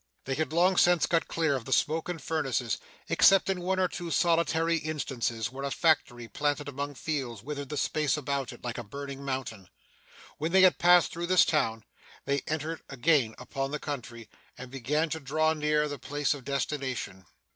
[0.25, 3.87] They had long since got clear of the smoke and furnaces, except in one or
[3.87, 8.79] two solitary instances, where a factory planted among fields withered the space about it, like
[8.79, 9.69] a burning mountain.
[10.39, 11.83] When they had passed through this town,
[12.25, 14.27] they entered again upon the country,
[14.57, 17.27] and began to draw near their place of destination.